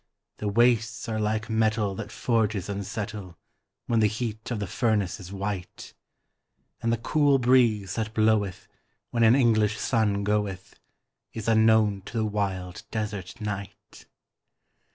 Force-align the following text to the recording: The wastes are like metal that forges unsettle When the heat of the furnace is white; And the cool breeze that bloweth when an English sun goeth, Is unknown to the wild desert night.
The 0.37 0.47
wastes 0.47 1.07
are 1.07 1.19
like 1.19 1.47
metal 1.47 1.93
that 1.93 2.11
forges 2.11 2.69
unsettle 2.69 3.37
When 3.85 3.99
the 3.99 4.07
heat 4.07 4.49
of 4.49 4.57
the 4.57 4.65
furnace 4.65 5.19
is 5.19 5.31
white; 5.31 5.93
And 6.81 6.91
the 6.91 6.97
cool 6.97 7.37
breeze 7.37 7.93
that 7.93 8.15
bloweth 8.15 8.67
when 9.11 9.21
an 9.21 9.35
English 9.35 9.77
sun 9.79 10.23
goeth, 10.23 10.73
Is 11.33 11.47
unknown 11.47 12.01
to 12.07 12.17
the 12.17 12.25
wild 12.25 12.81
desert 12.89 13.39
night. 13.41 14.07